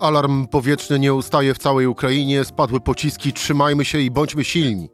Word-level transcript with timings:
Alarm 0.00 0.46
powietrzny 0.46 0.98
nie 0.98 1.14
ustaje 1.14 1.54
w 1.54 1.58
całej 1.58 1.86
Ukrainie, 1.86 2.44
spadły 2.44 2.80
pociski, 2.80 3.32
trzymajmy 3.32 3.84
się 3.84 3.98
i 3.98 4.10
bądźmy 4.10 4.44
silni. 4.44 4.88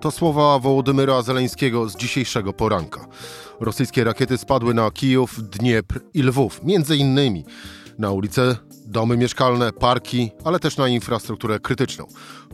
To 0.00 0.10
słowa 0.10 0.58
Wołodymyra 0.58 1.22
Zeleńskiego 1.22 1.88
z 1.88 1.96
dzisiejszego 1.96 2.52
poranka. 2.52 3.06
Rosyjskie 3.60 4.04
rakiety 4.04 4.38
spadły 4.38 4.74
na 4.74 4.90
Kijów, 4.90 5.48
Dniepr 5.50 6.00
i 6.14 6.22
Lwów, 6.22 6.60
między 6.64 6.96
innymi 6.96 7.44
na 7.98 8.10
ulice, 8.10 8.56
domy 8.86 9.16
mieszkalne, 9.16 9.72
parki, 9.72 10.30
ale 10.44 10.58
też 10.58 10.76
na 10.76 10.88
infrastrukturę 10.88 11.60
krytyczną. 11.60 12.06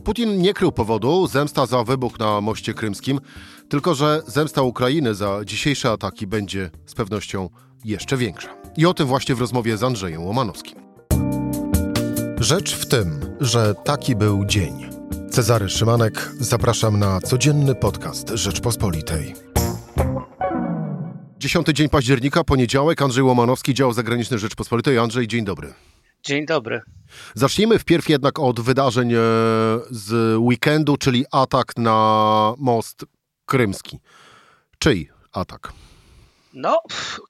Putin 0.03 0.41
nie 0.41 0.53
krył 0.53 0.71
powodu, 0.71 1.27
zemsta 1.27 1.65
za 1.65 1.83
wybuch 1.83 2.19
na 2.19 2.41
moście 2.41 2.73
krymskim, 2.73 3.19
tylko 3.69 3.95
że 3.95 4.21
zemsta 4.27 4.61
Ukrainy 4.61 5.15
za 5.15 5.39
dzisiejsze 5.45 5.91
ataki 5.91 6.27
będzie 6.27 6.69
z 6.85 6.93
pewnością 6.93 7.49
jeszcze 7.85 8.17
większa. 8.17 8.49
I 8.77 8.85
o 8.85 8.93
tym 8.93 9.07
właśnie 9.07 9.35
w 9.35 9.39
rozmowie 9.39 9.77
z 9.77 9.83
Andrzejem 9.83 10.23
Łomanowskim. 10.23 10.84
Rzecz 12.45 12.75
w 12.75 12.85
tym, 12.85 13.35
że 13.41 13.75
taki 13.75 14.15
był 14.15 14.45
dzień. 14.45 14.89
Cezary 15.31 15.69
Szymanek, 15.69 16.31
zapraszam 16.39 16.99
na 16.99 17.21
codzienny 17.21 17.75
podcast 17.75 18.29
Rzeczpospolitej. 18.29 19.35
Dziesiąty 21.37 21.73
dzień 21.73 21.89
października, 21.89 22.43
poniedziałek, 22.43 23.01
Andrzej 23.01 23.23
Łomanowski, 23.23 23.73
dział 23.73 23.93
zagraniczny 23.93 24.39
Rzeczpospolitej. 24.39 24.97
Andrzej, 24.97 25.27
dzień 25.27 25.45
dobry. 25.45 25.73
Dzień 26.23 26.45
dobry. 26.45 26.81
Zacznijmy 27.35 27.79
wpierw 27.79 28.09
jednak 28.09 28.39
od 28.39 28.59
wydarzeń 28.59 29.13
e, 29.13 29.17
z 29.89 30.37
weekendu, 30.37 30.97
czyli 30.97 31.25
atak 31.31 31.77
na 31.77 32.53
most 32.57 33.05
krymski. 33.45 33.99
Czyj 34.79 35.09
atak? 35.31 35.73
No, 36.55 36.81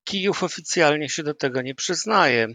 Kijów 0.03 0.43
oficjalnie 0.43 1.09
się 1.09 1.23
do 1.23 1.33
tego 1.33 1.61
nie 1.61 1.75
przyznaje. 1.75 2.47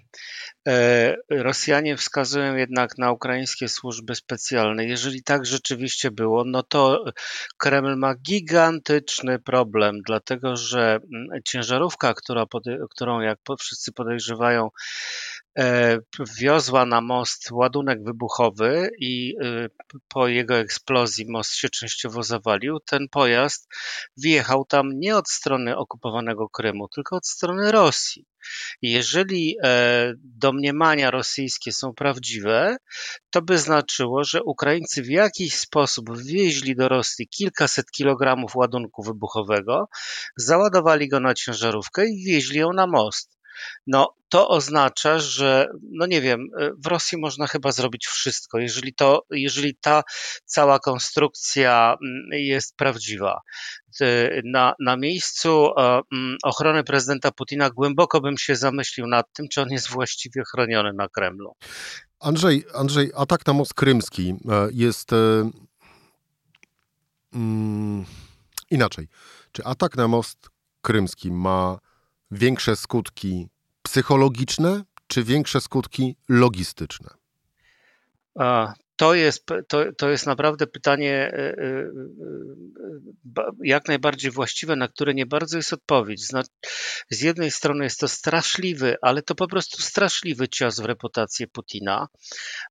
E, 0.68 1.16
Rosjanie 1.30 1.96
wskazują 1.96 2.56
jednak 2.56 2.98
na 2.98 3.12
ukraińskie 3.12 3.68
służby 3.68 4.14
specjalne. 4.14 4.84
Jeżeli 4.84 5.22
tak 5.22 5.46
rzeczywiście 5.46 6.10
było, 6.10 6.44
no 6.44 6.62
to 6.62 7.04
Kreml 7.56 7.96
ma 7.96 8.14
gigantyczny 8.14 9.38
problem, 9.38 10.02
dlatego 10.06 10.56
że 10.56 10.98
mm, 11.14 11.42
ciężarówka, 11.44 12.14
która, 12.14 12.44
którą 12.90 13.20
jak 13.20 13.38
wszyscy 13.58 13.92
podejrzewają, 13.92 14.70
wiozła 16.40 16.86
na 16.86 17.00
most 17.00 17.50
ładunek 17.50 18.04
wybuchowy 18.04 18.90
i 18.98 19.34
e, 19.42 19.68
po 20.08 20.28
jego 20.28 20.56
eksplozji 20.56 21.26
most 21.28 21.54
się 21.54 21.68
częściowo 21.68 22.22
zawalił. 22.22 22.80
Ten 22.80 23.08
pojazd 23.08 23.68
wjechał 24.16 24.64
tam 24.64 24.90
nie 24.92 25.16
od 25.16 25.28
strony 25.28 25.76
okupowanego 25.76 26.48
Krymu, 26.48 26.88
tylko 26.88 27.16
od 27.16 27.26
strony 27.26 27.72
Rosji. 27.72 28.26
Jeżeli 28.82 29.56
e, 29.62 30.12
domniemania 30.16 31.10
rosyjskie 31.10 31.72
są 31.72 31.94
prawdziwe, 31.94 32.76
to 33.30 33.42
by 33.42 33.58
znaczyło, 33.58 34.24
że 34.24 34.42
Ukraińcy 34.42 35.02
w 35.02 35.08
jakiś 35.08 35.54
sposób 35.54 36.10
wwieźli 36.10 36.76
do 36.76 36.88
Rosji 36.88 37.28
kilkaset 37.28 37.90
kilogramów 37.90 38.56
ładunku 38.56 39.02
wybuchowego, 39.02 39.88
załadowali 40.36 41.08
go 41.08 41.20
na 41.20 41.34
ciężarówkę 41.34 42.06
i 42.06 42.24
wwieźli 42.24 42.58
ją 42.58 42.72
na 42.72 42.86
most. 42.86 43.39
No, 43.86 44.14
to 44.28 44.48
oznacza, 44.48 45.18
że, 45.18 45.68
no 45.92 46.06
nie 46.06 46.20
wiem, 46.20 46.46
w 46.84 46.86
Rosji 46.86 47.18
można 47.18 47.46
chyba 47.46 47.72
zrobić 47.72 48.06
wszystko, 48.06 48.58
jeżeli, 48.58 48.94
to, 48.94 49.22
jeżeli 49.30 49.76
ta 49.80 50.02
cała 50.44 50.78
konstrukcja 50.78 51.96
mm, 52.02 52.28
jest 52.32 52.76
prawdziwa. 52.76 53.40
Na, 54.44 54.74
na 54.80 54.96
miejscu 54.96 55.66
e, 55.76 56.00
mm, 56.12 56.36
ochrony 56.42 56.84
prezydenta 56.84 57.30
Putina 57.30 57.70
głęboko 57.70 58.20
bym 58.20 58.38
się 58.38 58.56
zamyślił 58.56 59.06
nad 59.06 59.32
tym, 59.32 59.48
czy 59.48 59.60
on 59.62 59.70
jest 59.70 59.90
właściwie 59.90 60.42
chroniony 60.50 60.92
na 60.92 61.08
Kremlu. 61.08 61.56
Andrzej, 62.20 62.64
Andrzej 62.74 63.10
atak 63.16 63.46
na 63.46 63.52
most 63.52 63.74
krymski 63.74 64.34
e, 64.48 64.68
jest 64.72 65.12
e, 65.12 65.50
mm, 67.34 68.04
inaczej. 68.70 69.08
Czy 69.52 69.64
atak 69.64 69.96
na 69.96 70.08
most 70.08 70.50
krymski 70.82 71.32
ma 71.32 71.78
większe 72.30 72.76
skutki 72.76 73.48
psychologiczne, 73.82 74.84
czy 75.06 75.24
większe 75.24 75.60
skutki 75.60 76.16
logistyczne? 76.28 77.08
To 78.96 79.14
jest, 79.14 79.46
to, 79.68 79.92
to 79.98 80.10
jest 80.10 80.26
naprawdę 80.26 80.66
pytanie 80.66 81.12
e, 81.12 81.36
e, 81.36 81.54
e, 83.38 83.50
jak 83.64 83.88
najbardziej 83.88 84.30
właściwe, 84.30 84.76
na 84.76 84.88
które 84.88 85.14
nie 85.14 85.26
bardzo 85.26 85.56
jest 85.56 85.72
odpowiedź. 85.72 86.26
Z 87.10 87.20
jednej 87.22 87.50
strony 87.50 87.84
jest 87.84 88.00
to 88.00 88.08
straszliwy, 88.08 88.96
ale 89.02 89.22
to 89.22 89.34
po 89.34 89.48
prostu 89.48 89.82
straszliwy 89.82 90.48
cios 90.48 90.80
w 90.80 90.84
reputację 90.84 91.46
Putina, 91.46 92.08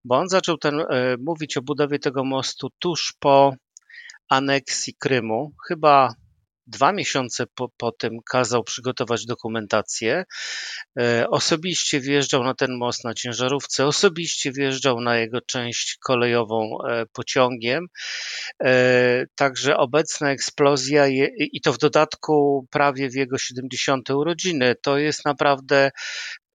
bo 0.03 0.17
on 0.17 0.29
zaczął 0.29 0.57
ten, 0.57 0.83
mówić 1.19 1.57
o 1.57 1.61
budowie 1.61 1.99
tego 1.99 2.23
mostu 2.23 2.69
tuż 2.79 3.13
po 3.19 3.53
aneksji 4.29 4.93
Krymu, 4.93 5.51
chyba 5.67 6.13
dwa 6.69 6.91
miesiące 6.91 7.46
po, 7.56 7.69
po 7.78 7.91
tym 7.91 8.19
kazał 8.31 8.63
przygotować 8.63 9.25
dokumentację. 9.25 10.24
E, 11.00 11.30
osobiście 11.30 12.00
wjeżdżał 12.00 12.44
na 12.44 12.53
ten 12.53 12.78
most 12.78 13.03
na 13.03 13.13
ciężarówce, 13.13 13.85
osobiście 13.85 14.52
wjeżdżał 14.52 15.02
na 15.02 15.18
jego 15.18 15.41
część 15.41 15.97
kolejową 16.03 16.78
e, 16.90 17.06
pociągiem. 17.13 17.88
E, 18.63 19.25
także 19.35 19.78
obecna 19.78 20.31
eksplozja 20.31 21.07
i 21.38 21.62
to 21.62 21.74
w 21.74 21.78
dodatku 21.78 22.68
prawie 22.72 23.09
w 23.09 23.16
jego 23.16 23.38
70. 23.38 24.09
urodziny, 24.09 24.75
to 24.81 24.97
jest 24.97 25.25
naprawdę 25.25 25.91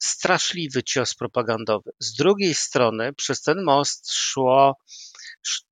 straszliwy 0.05 0.83
cios 0.83 1.15
propagandowy. 1.15 1.91
Z 1.99 2.15
drugiej 2.15 2.55
strony 2.55 3.13
przez 3.13 3.43
ten 3.43 3.63
most 3.63 4.13
szło 4.13 4.77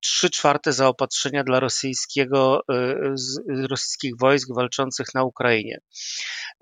trzy 0.00 0.30
czwarte 0.30 0.72
zaopatrzenia 0.72 1.44
dla 1.44 1.60
rosyjskiego, 1.60 2.60
y, 2.70 3.66
rosyjskich 3.68 4.12
wojsk 4.20 4.48
walczących 4.54 5.06
na 5.14 5.24
Ukrainie. 5.24 5.78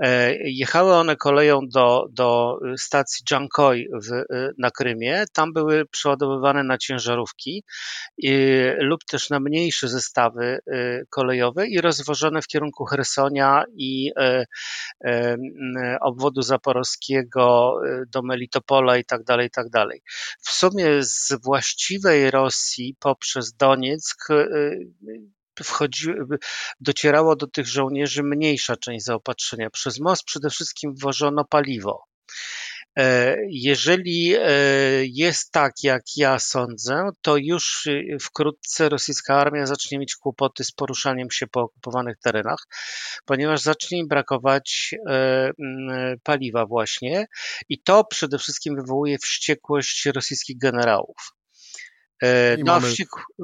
E, 0.03 0.35
jechały 0.43 0.95
one 0.95 1.17
koleją 1.17 1.61
do, 1.69 2.07
do 2.13 2.59
stacji 2.77 3.25
Jankoj 3.31 3.89
w, 3.93 4.13
y, 4.13 4.25
na 4.59 4.71
Krymie. 4.71 5.25
Tam 5.33 5.53
były 5.53 5.87
przeładowywane 5.87 6.65
na 6.65 6.79
ciężarówki 6.79 7.65
lub 8.79 9.05
też 9.05 9.31
na 9.31 9.41
mniejsze 9.41 9.89
zestawy 9.89 10.59
kolejowe 11.11 11.67
i 11.67 11.81
rozwożone 11.81 12.43
w 12.43 12.47
kierunku 12.47 12.85
Hersonia 12.85 13.65
i 13.75 14.13
e, 14.17 14.45
e, 15.05 15.37
obwodu 16.01 16.43
zaporowskiego 16.43 17.75
do 18.13 18.23
Melitopola 18.23 18.97
i 18.97 19.05
tak 19.05 19.25
dalej, 19.25 19.47
i 19.47 19.51
tak 19.51 19.69
dalej. 19.71 20.03
W 20.41 20.51
sumie 20.51 21.03
z 21.03 21.35
właściwej 21.45 22.31
Rosji 22.31 22.97
poprzez 23.01 23.53
Donieck 23.53 24.31
y, 24.31 24.93
wchodzi, 25.65 26.09
docierało 26.81 27.37
do 27.37 27.47
tych 27.47 27.67
żołnierzy 27.67 28.23
mniejsza 28.23 28.77
część 28.77 29.05
zaopatrzenia. 29.05 29.71
Przez 29.71 30.01
most 30.01 30.25
przede 30.25 30.51
wszystkim 30.51 30.95
wwożono 30.95 31.45
paliwo. 31.45 32.05
E, 32.99 33.37
jeżeli 33.49 34.35
e, 34.37 34.43
jest 35.05 35.53
tak, 35.53 35.73
jak 35.83 36.03
ja 36.17 36.39
sądzę, 36.39 37.09
to 37.23 37.37
już 37.37 37.89
wkrótce 38.21 38.89
rosyjska 38.89 39.35
armia 39.35 39.67
zacznie 39.67 39.99
mieć 39.99 40.17
kłopoty 40.17 40.65
z 40.65 40.73
poruszaniem 40.73 41.31
się 41.31 41.47
po 41.47 41.61
okupowanych 41.61 42.19
terenach, 42.19 42.67
ponieważ 43.25 43.61
zacznie 43.61 43.99
im 43.99 44.09
brakować 44.09 44.95
e, 45.09 45.51
paliwa 46.23 46.67
właśnie 46.67 47.27
i 47.69 47.83
to 47.83 48.05
przede 48.05 48.39
wszystkim 48.39 48.77
wywołuje 48.77 49.19
wściekłość 49.19 50.07
rosyjskich 50.07 50.59
generałów. 50.59 51.40
E, 52.23 52.57
no 52.65 52.73
mamy... 52.73 52.95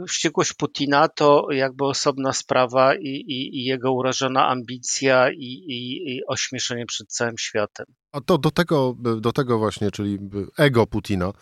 wściekłość 0.09 0.53
Putina 0.53 1.09
to 1.09 1.47
jakby 1.51 1.85
osobna 1.85 2.33
sprawa 2.33 2.95
i, 2.95 3.09
i, 3.09 3.59
i 3.59 3.65
jego 3.65 3.93
urażona 3.93 4.49
ambicja 4.49 5.33
i, 5.33 5.65
i, 5.67 6.21
ośmieszenie 6.29 6.87
przed 6.87 7.09
całym 7.09 7.39
światem. 7.39 7.87
A 8.13 8.21
to 8.21 8.39
do 8.39 8.51
tego, 8.51 8.97
do 9.21 9.33
tego 9.33 9.59
właśnie, 9.59 9.91
czyli 9.91 10.19
ego 10.59 10.87
Putina, 10.87 11.27
e, 11.27 11.33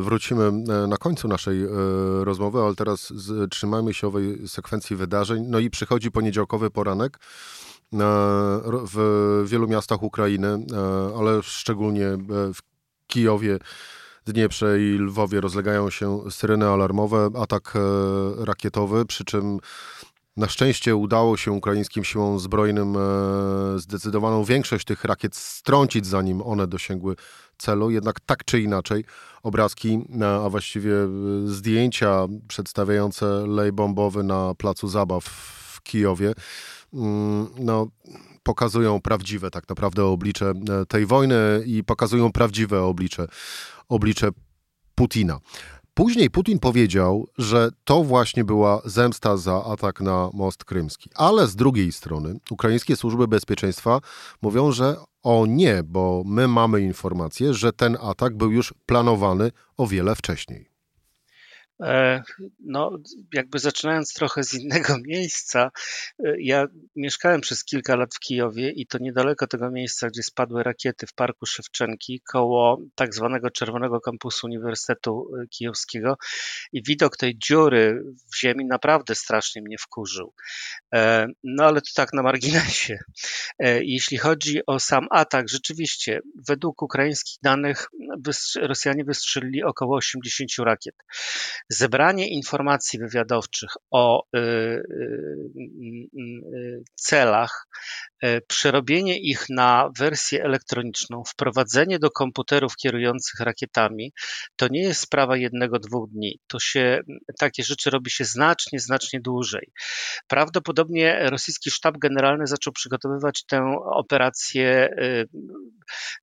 wrócimy 0.00 0.44
e, 0.44 0.86
na 0.86 0.96
końcu 0.96 1.28
naszej 1.28 1.66
rozmowy, 2.20 2.60
ale 2.60 2.74
teraz 2.74 3.12
trzymajmy 3.50 3.94
się 3.94 4.06
owej 4.06 4.48
sekwencji 4.48 4.96
wydarzeń. 4.96 5.44
No 5.48 5.58
i 5.58 5.70
przychodzi 5.70 6.10
poniedziałkowy 6.10 6.70
poranek 6.70 7.18
w 8.92 9.44
wielu 9.46 9.68
miastach 9.68 10.02
Ukrainy, 10.02 10.66
ale 11.18 11.42
szczególnie 11.42 12.06
w 12.28 12.58
Kijowie 13.06 13.58
Dnieprze 14.26 14.80
i 14.80 14.98
Lwowie 14.98 15.40
rozlegają 15.40 15.90
się 15.90 16.30
syreny 16.30 16.66
alarmowe, 16.68 17.30
atak 17.38 17.72
e, 17.76 18.44
rakietowy, 18.44 19.06
przy 19.06 19.24
czym 19.24 19.58
na 20.36 20.48
szczęście 20.48 20.96
udało 20.96 21.36
się 21.36 21.52
ukraińskim 21.52 22.04
siłom 22.04 22.38
zbrojnym 22.38 22.96
e, 22.96 23.00
zdecydowaną 23.78 24.44
większość 24.44 24.84
tych 24.84 25.04
rakiet 25.04 25.36
strącić, 25.36 26.06
zanim 26.06 26.42
one 26.42 26.66
dosięgły 26.66 27.16
celu. 27.58 27.90
Jednak 27.90 28.20
tak 28.20 28.44
czy 28.44 28.60
inaczej 28.60 29.04
obrazki, 29.42 29.98
e, 30.20 30.26
a 30.44 30.48
właściwie 30.48 30.92
zdjęcia 31.44 32.26
przedstawiające 32.48 33.26
lej 33.46 33.72
bombowy 33.72 34.22
na 34.22 34.54
placu 34.54 34.88
zabaw 34.88 35.24
w 35.24 35.82
Kijowie, 35.82 36.32
mm, 36.94 37.46
no, 37.58 37.88
pokazują 38.42 39.00
prawdziwe 39.00 39.50
tak 39.50 39.68
naprawdę 39.68 40.04
oblicze 40.04 40.52
tej 40.88 41.06
wojny 41.06 41.62
i 41.66 41.84
pokazują 41.84 42.32
prawdziwe 42.32 42.82
oblicze 42.82 43.26
oblicze 43.88 44.28
Putina. 44.94 45.40
Później 45.94 46.30
Putin 46.30 46.58
powiedział, 46.58 47.28
że 47.38 47.70
to 47.84 48.04
właśnie 48.04 48.44
była 48.44 48.82
zemsta 48.84 49.36
za 49.36 49.64
atak 49.64 50.00
na 50.00 50.30
most 50.32 50.64
krymski. 50.64 51.10
Ale 51.14 51.46
z 51.46 51.56
drugiej 51.56 51.92
strony 51.92 52.36
ukraińskie 52.50 52.96
służby 52.96 53.28
bezpieczeństwa 53.28 54.00
mówią, 54.42 54.72
że 54.72 54.96
o 55.22 55.46
nie, 55.46 55.82
bo 55.82 56.22
my 56.26 56.48
mamy 56.48 56.80
informację, 56.80 57.54
że 57.54 57.72
ten 57.72 57.96
atak 58.00 58.36
był 58.36 58.50
już 58.50 58.74
planowany 58.86 59.50
o 59.76 59.86
wiele 59.86 60.14
wcześniej. 60.14 60.73
E, 61.84 62.22
no, 62.60 62.98
jakby 63.32 63.58
zaczynając 63.58 64.12
trochę 64.14 64.44
z 64.44 64.54
innego 64.54 64.96
miejsca, 65.08 65.70
e, 66.24 66.34
ja 66.38 66.66
mieszkałem 66.96 67.40
przez 67.40 67.64
kilka 67.64 67.96
lat 67.96 68.14
w 68.14 68.18
Kijowie 68.18 68.70
i 68.70 68.86
to 68.86 68.98
niedaleko 68.98 69.46
tego 69.46 69.70
miejsca, 69.70 70.08
gdzie 70.08 70.22
spadły 70.22 70.62
rakiety 70.62 71.06
w 71.06 71.14
Parku 71.14 71.46
Szewczenki, 71.46 72.20
koło 72.32 72.80
tak 72.94 73.14
zwanego 73.14 73.50
Czerwonego 73.50 74.00
Kampusu 74.00 74.46
Uniwersytetu 74.46 75.26
e, 75.42 75.46
Kijowskiego 75.46 76.16
i 76.72 76.82
widok 76.82 77.16
tej 77.16 77.38
dziury 77.38 78.02
w 78.32 78.40
ziemi 78.40 78.64
naprawdę 78.64 79.14
strasznie 79.14 79.62
mnie 79.62 79.78
wkurzył. 79.78 80.34
No 81.44 81.64
ale 81.64 81.80
to 81.80 81.90
tak 81.94 82.12
na 82.12 82.22
marginesie. 82.22 82.98
Jeśli 83.80 84.18
chodzi 84.18 84.60
o 84.66 84.80
sam 84.80 85.06
atak, 85.10 85.48
rzeczywiście 85.48 86.20
według 86.48 86.82
ukraińskich 86.82 87.38
danych 87.42 87.88
Rosjanie 88.60 89.04
wystrzelili 89.04 89.62
około 89.62 89.96
80 89.96 90.50
rakiet 90.58 90.94
zebranie 91.74 92.28
informacji 92.28 92.98
wywiadowczych 92.98 93.70
o 93.90 94.24
y, 94.36 94.38
y, 94.38 94.80
y, 96.18 96.82
celach, 96.94 97.66
przerobienie 98.46 99.18
ich 99.18 99.46
na 99.50 99.90
wersję 99.98 100.44
elektroniczną, 100.44 101.22
wprowadzenie 101.24 101.98
do 101.98 102.10
komputerów 102.10 102.76
kierujących 102.76 103.40
rakietami, 103.40 104.12
to 104.56 104.68
nie 104.70 104.82
jest 104.82 105.00
sprawa 105.00 105.36
jednego, 105.36 105.78
dwóch 105.78 106.10
dni. 106.10 106.40
To 106.46 106.60
się, 106.60 107.00
takie 107.38 107.62
rzeczy 107.64 107.90
robi 107.90 108.10
się 108.10 108.24
znacznie, 108.24 108.80
znacznie 108.80 109.20
dłużej. 109.20 109.72
Prawdopodobnie 110.28 111.30
rosyjski 111.30 111.70
sztab 111.70 111.98
generalny 111.98 112.46
zaczął 112.46 112.72
przygotowywać 112.72 113.44
tę 113.46 113.76
operację 113.92 114.88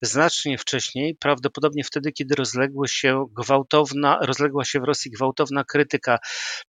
znacznie 0.01 0.57
wcześniej, 0.57 1.15
prawdopodobnie 1.15 1.83
wtedy, 1.83 2.12
kiedy 2.12 2.36
rozległy 2.36 2.88
się 2.88 3.25
gwałtowna, 3.38 4.19
rozległa 4.21 4.65
się 4.65 4.80
w 4.80 4.83
Rosji 4.83 5.12
gwałtowna 5.12 5.63
krytyka 5.63 6.19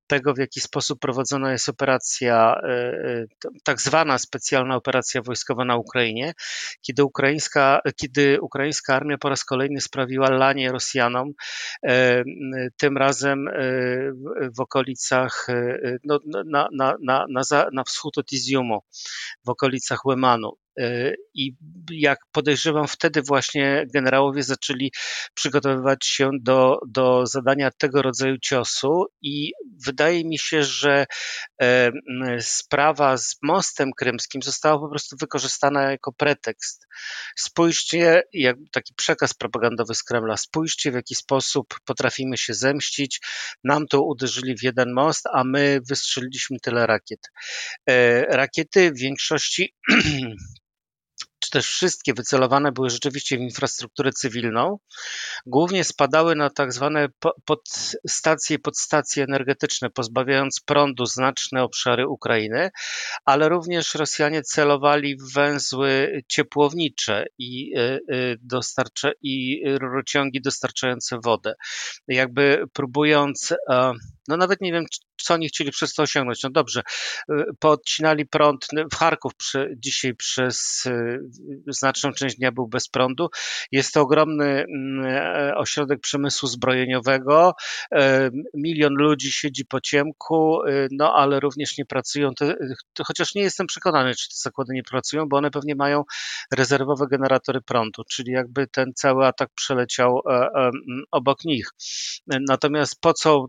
tego, 0.06 0.34
w 0.34 0.38
jaki 0.38 0.60
sposób 0.60 1.00
prowadzona 1.00 1.52
jest 1.52 1.68
operacja, 1.68 2.60
e, 2.62 2.68
e, 2.68 3.24
tak 3.64 3.80
zwana 3.80 4.18
specjalna 4.18 4.76
operacja 4.76 5.21
wojskowa 5.22 5.64
na 5.64 5.76
Ukrainie, 5.76 6.34
kiedy 6.80 7.04
ukraińska, 7.04 7.80
kiedy 7.96 8.40
ukraińska 8.40 8.96
armia 8.96 9.18
po 9.18 9.28
raz 9.28 9.44
kolejny 9.44 9.80
sprawiła 9.80 10.30
lanie 10.30 10.72
Rosjanom, 10.72 11.32
e, 11.86 12.22
tym 12.76 12.96
razem 12.96 13.48
w 14.56 14.60
okolicach, 14.60 15.46
no, 16.04 16.18
na, 16.26 16.68
na, 16.72 16.96
na, 17.02 17.26
na, 17.28 17.66
na 17.72 17.84
wschód 17.84 18.18
od 18.18 18.32
Iziumu, 18.32 18.80
w 19.44 19.48
okolicach 19.48 20.04
Łemanu. 20.04 20.61
E, 20.78 21.14
I 21.34 21.54
jak 21.90 22.18
podejrzewam, 22.32 22.88
wtedy 22.88 23.22
właśnie 23.22 23.86
generałowie 23.94 24.42
zaczęli 24.42 24.92
przygotowywać 25.34 26.06
się 26.06 26.30
do, 26.40 26.78
do 26.88 27.26
zadania 27.26 27.70
tego 27.78 28.02
rodzaju 28.02 28.38
ciosu, 28.38 29.04
i 29.22 29.52
wydaje 29.86 30.24
mi 30.24 30.38
się, 30.38 30.64
że 30.64 31.06
e, 31.62 31.92
sprawa 32.40 33.16
z 33.16 33.36
mostem 33.42 33.90
krymskim 33.96 34.42
została 34.42 34.78
po 34.78 34.88
prostu 34.88 35.16
wykorzystana 35.20 35.90
jako 35.90 36.12
pretekst. 36.12 36.86
Spójrzcie, 37.36 38.22
jak 38.32 38.56
taki 38.72 38.94
przekaz 38.94 39.34
propagandowy 39.34 39.94
z 39.94 40.02
Kremla, 40.02 40.36
spójrzcie 40.36 40.90
w 40.90 40.94
jaki 40.94 41.14
sposób 41.14 41.74
potrafimy 41.84 42.38
się 42.38 42.54
zemścić. 42.54 43.20
Nam 43.64 43.86
to 43.86 44.02
uderzyli 44.02 44.56
w 44.56 44.62
jeden 44.62 44.92
most, 44.92 45.26
a 45.32 45.44
my 45.44 45.80
wystrzeliliśmy 45.88 46.56
tyle 46.62 46.86
rakiet. 46.86 47.20
E, 47.88 48.20
rakiety 48.36 48.90
w 48.90 48.98
większości 48.98 49.74
też 51.52 51.66
wszystkie 51.66 52.14
wycelowane 52.14 52.72
były 52.72 52.90
rzeczywiście 52.90 53.38
w 53.38 53.40
infrastrukturę 53.40 54.10
cywilną, 54.12 54.78
głównie 55.46 55.84
spadały 55.84 56.34
na 56.36 56.50
tak 56.50 56.72
zwane 56.72 57.08
podstacje 57.44 58.58
podstacje 58.58 59.24
energetyczne, 59.24 59.90
pozbawiając 59.90 60.60
prądu 60.60 61.06
znaczne 61.06 61.62
obszary 61.62 62.08
Ukrainy, 62.08 62.70
ale 63.24 63.48
również 63.48 63.94
Rosjanie 63.94 64.42
celowali 64.42 65.16
w 65.16 65.32
węzły 65.34 66.22
ciepłownicze 66.28 67.24
i, 67.38 67.78
y, 67.78 68.00
y, 68.14 68.36
dostarcza, 68.42 69.10
i 69.22 69.62
rurociągi 69.80 70.40
dostarczające 70.42 71.18
wodę. 71.24 71.54
Jakby 72.08 72.64
próbując, 72.72 73.54
no 74.28 74.36
nawet 74.36 74.60
nie 74.60 74.72
wiem, 74.72 74.84
co 75.22 75.34
oni 75.34 75.48
chcieli 75.48 75.70
przez 75.70 75.94
to 75.94 76.02
osiągnąć. 76.02 76.42
No 76.42 76.50
dobrze, 76.50 76.82
y, 77.30 77.34
podcinali 77.58 78.26
prąd 78.26 78.66
w 78.92 78.96
Charków 78.96 79.34
przy, 79.34 79.74
dzisiaj 79.76 80.14
przez 80.14 80.88
znaczną 81.66 82.12
część 82.12 82.36
dnia 82.36 82.52
był 82.52 82.68
bez 82.68 82.88
prądu. 82.88 83.28
Jest 83.72 83.94
to 83.94 84.00
ogromny 84.00 84.44
mm, 84.44 85.06
e, 85.06 85.54
ośrodek 85.56 86.00
przemysłu 86.00 86.48
zbrojeniowego. 86.48 87.52
E, 87.94 88.30
milion 88.54 88.94
ludzi 88.94 89.32
siedzi 89.32 89.64
po 89.64 89.80
ciemku, 89.80 90.66
y, 90.66 90.88
no 90.90 91.14
ale 91.14 91.40
również 91.40 91.78
nie 91.78 91.86
pracują. 91.86 92.30
Chociaż 93.06 93.34
nie 93.34 93.42
jestem 93.42 93.66
przekonany, 93.66 94.14
czy 94.14 94.28
te 94.28 94.34
zakłady 94.36 94.74
nie 94.74 94.82
pracują, 94.82 95.28
bo 95.28 95.36
one 95.36 95.50
pewnie 95.50 95.74
mają 95.74 96.04
rezerwowe 96.52 97.06
generatory 97.10 97.60
prądu, 97.60 98.02
czyli 98.10 98.32
jakby 98.32 98.66
ten 98.66 98.92
cały 98.94 99.26
atak 99.26 99.48
przeleciał 99.54 100.20
e, 100.30 100.70
obok 101.10 101.44
nich. 101.44 101.70
Natomiast 102.26 103.00
po 103.00 103.12
co 103.12 103.46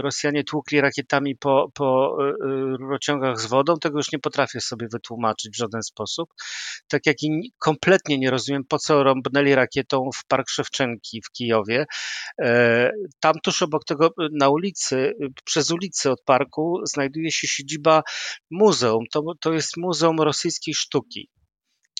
Rosjanie 0.00 0.44
tłukli 0.44 0.80
rakietami 0.80 1.36
po, 1.36 1.70
po 1.74 2.16
e, 2.20 2.28
e, 2.28 2.34
rurociągach 2.76 3.40
z 3.40 3.46
wodą, 3.46 3.76
tego 3.76 3.98
już 3.98 4.12
nie 4.12 4.18
potrafię 4.18 4.60
sobie 4.60 4.88
wytłumaczyć 4.92 5.52
w 5.52 5.58
żaden 5.58 5.82
sposób. 5.82 6.30
Tak 6.88 7.06
jak 7.06 7.22
i 7.22 7.52
kompletnie 7.58 8.18
nie 8.18 8.30
rozumiem, 8.30 8.64
po 8.68 8.78
co 8.78 9.02
rąbnęli 9.02 9.54
rakietą 9.54 10.10
w 10.14 10.26
Park 10.26 10.50
Szewczenki 10.50 11.22
w 11.22 11.30
Kijowie. 11.30 11.84
E, 12.42 12.90
tam 13.20 13.34
tuż 13.42 13.62
obok 13.62 13.84
tego 13.84 14.10
na 14.32 14.48
ulicy, 14.48 15.12
przez 15.44 15.70
ulicę 15.70 16.10
od 16.10 16.22
parku 16.24 16.80
znajduje 16.84 17.30
się 17.30 17.46
siedziba 17.46 18.02
muzeum. 18.50 19.04
To, 19.12 19.22
to 19.40 19.52
jest 19.52 19.76
Muzeum 19.76 20.20
Rosyjskiej 20.20 20.74
Sztuki. 20.74 21.28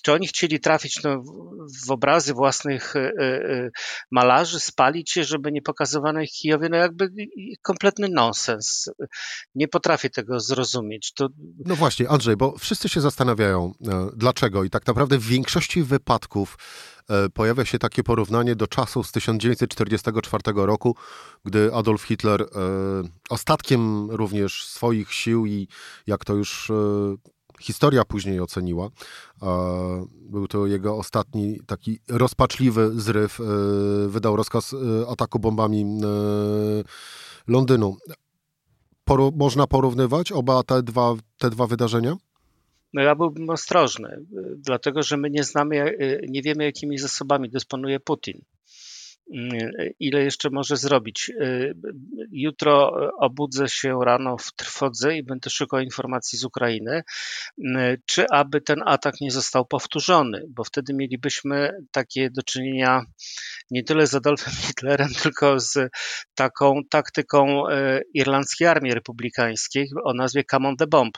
Czy 0.01 0.13
oni 0.13 0.27
chcieli 0.27 0.59
trafić 0.59 1.03
no, 1.03 1.23
w 1.85 1.91
obrazy 1.91 2.33
własnych 2.33 2.95
e, 2.95 2.99
e, 2.99 3.69
malarzy, 4.11 4.59
spalić 4.59 5.15
je, 5.15 5.23
żeby 5.23 5.51
nie 5.51 5.61
pokazywano 5.61 6.21
ich 6.21 6.31
Kijowie? 6.31 6.69
No 6.69 6.77
jakby 6.77 7.09
kompletny 7.61 8.09
nonsens. 8.09 8.89
Nie 9.55 9.67
potrafię 9.67 10.09
tego 10.09 10.39
zrozumieć. 10.39 11.13
To... 11.13 11.29
No 11.65 11.75
właśnie, 11.75 12.09
Andrzej, 12.09 12.37
bo 12.37 12.57
wszyscy 12.57 12.89
się 12.89 13.01
zastanawiają, 13.01 13.73
e, 13.87 14.09
dlaczego 14.15 14.63
i 14.63 14.69
tak 14.69 14.87
naprawdę 14.87 15.17
w 15.17 15.25
większości 15.25 15.83
wypadków 15.83 16.57
pojawia 17.33 17.65
się 17.65 17.79
takie 17.79 18.03
porównanie 18.03 18.55
do 18.55 18.67
czasów 18.67 19.07
z 19.07 19.11
1944 19.11 20.43
roku, 20.55 20.95
gdy 21.45 21.73
Adolf 21.73 22.03
Hitler 22.03 22.45
ostatkiem 23.29 24.11
również 24.11 24.65
swoich 24.65 25.13
sił 25.13 25.45
i 25.45 25.67
jak 26.07 26.25
to 26.25 26.33
już 26.33 26.71
historia 27.61 28.05
później 28.05 28.39
oceniła. 28.39 28.89
Był 30.11 30.47
to 30.47 30.67
jego 30.67 30.97
ostatni 30.97 31.59
taki 31.67 31.99
rozpaczliwy 32.09 32.91
zryw. 32.95 33.39
E, 33.39 33.43
wydał 34.07 34.35
rozkaz 34.35 34.73
e, 34.73 34.77
ataku 35.09 35.39
bombami 35.39 35.81
e, 35.81 36.07
Londynu. 37.47 37.97
Poru 39.03 39.33
można 39.35 39.67
porównywać 39.67 40.31
oba 40.31 40.63
te 40.63 40.83
dwa, 40.83 41.15
te 41.37 41.49
dwa 41.49 41.67
wydarzenia? 41.67 42.15
No 42.93 43.01
ja 43.01 43.15
byłbym 43.15 43.49
ostrożny, 43.49 44.25
dlatego 44.57 45.03
że 45.03 45.17
my 45.17 45.29
nie 45.29 45.43
znamy, 45.43 45.97
nie 46.29 46.41
wiemy, 46.41 46.63
jakimi 46.63 46.97
zasobami 46.97 47.49
dysponuje 47.49 47.99
Putin 47.99 48.41
ile 49.99 50.23
jeszcze 50.23 50.49
może 50.49 50.77
zrobić. 50.77 51.31
Jutro 52.31 52.91
obudzę 53.19 53.69
się 53.69 53.99
rano 54.05 54.37
w 54.37 54.51
trwodze 54.55 55.17
i 55.17 55.23
będę 55.23 55.49
szukał 55.49 55.79
informacji 55.79 56.39
z 56.39 56.43
Ukrainy, 56.43 57.03
czy 58.05 58.25
aby 58.29 58.61
ten 58.61 58.83
atak 58.85 59.21
nie 59.21 59.31
został 59.31 59.65
powtórzony, 59.65 60.43
bo 60.49 60.63
wtedy 60.63 60.93
mielibyśmy 60.93 61.71
takie 61.91 62.29
do 62.29 62.43
czynienia 62.43 63.01
nie 63.71 63.83
tyle 63.83 64.07
z 64.07 64.15
Adolfem 64.15 64.53
Hitlerem, 64.53 65.09
tylko 65.23 65.59
z 65.59 65.91
taką 66.35 66.81
taktyką 66.89 67.69
e, 67.69 68.01
irlandzkiej 68.13 68.67
armii 68.67 68.93
republikańskiej 68.93 69.89
o 70.03 70.13
nazwie 70.13 70.43
Common 70.43 70.77
the 70.77 70.87
Bomb, 70.87 71.17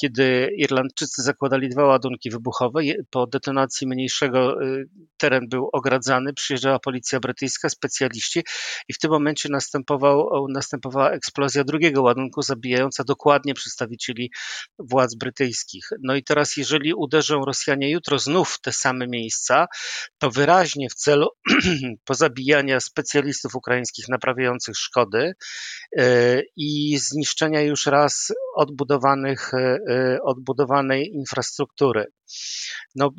kiedy 0.00 0.50
Irlandczycy 0.56 1.22
zakładali 1.22 1.68
dwa 1.68 1.84
ładunki 1.84 2.30
wybuchowe, 2.30 2.80
po 3.10 3.26
detonacji 3.26 3.86
mniejszego 3.86 4.62
e, 4.62 4.84
teren 5.16 5.48
był 5.48 5.68
ogradzany, 5.72 6.34
przyjeżdżała 6.34 6.78
policja 6.78 7.20
brytyjska, 7.20 7.41
brytyjska, 7.42 7.68
specjaliści 7.68 8.40
i 8.88 8.92
w 8.92 8.98
tym 8.98 9.10
momencie 9.10 9.48
następował, 9.52 10.46
następowała 10.48 11.10
eksplozja 11.10 11.64
drugiego 11.64 12.02
ładunku 12.02 12.42
zabijająca 12.42 13.04
dokładnie 13.04 13.54
przedstawicieli 13.54 14.30
władz 14.78 15.14
brytyjskich. 15.14 15.88
No 16.02 16.14
i 16.14 16.24
teraz 16.24 16.56
jeżeli 16.56 16.94
uderzą 16.94 17.44
Rosjanie 17.44 17.90
jutro 17.90 18.18
znów 18.18 18.50
w 18.50 18.60
te 18.60 18.72
same 18.72 19.06
miejsca, 19.08 19.66
to 20.18 20.30
wyraźnie 20.30 20.88
w 20.90 20.94
celu 20.94 21.28
pozabijania 22.04 22.80
specjalistów 22.80 23.54
ukraińskich 23.54 24.08
naprawiających 24.08 24.76
szkody 24.76 25.32
e, 25.98 26.42
i 26.56 26.98
zniszczenia 26.98 27.60
już 27.60 27.86
raz 27.86 28.32
odbudowanych, 28.56 29.54
e, 29.54 29.78
e, 29.90 30.18
odbudowanej 30.22 31.10
infrastruktury. 31.14 32.06
No, 32.94 33.10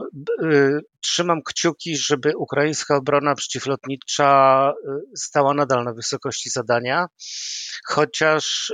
trzymam 1.01 1.41
kciuki, 1.43 1.97
żeby 1.97 2.37
ukraińska 2.37 2.95
obrona 2.97 3.35
przeciwlotnicza 3.35 4.73
stała 5.15 5.53
nadal 5.53 5.83
na 5.83 5.93
wysokości 5.93 6.49
zadania, 6.49 7.07
chociaż 7.87 8.73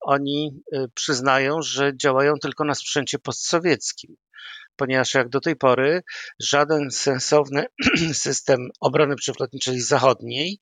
oni 0.00 0.62
przyznają, 0.94 1.62
że 1.62 1.96
działają 1.96 2.34
tylko 2.42 2.64
na 2.64 2.74
sprzęcie 2.74 3.18
postsowieckim 3.18 4.16
ponieważ 4.78 5.14
jak 5.14 5.28
do 5.28 5.40
tej 5.40 5.56
pory 5.56 6.02
żaden 6.38 6.90
sensowny 6.90 7.66
system 8.12 8.68
obrony 8.80 9.16
przeciwlotniczej 9.16 9.80
zachodniej 9.80 10.60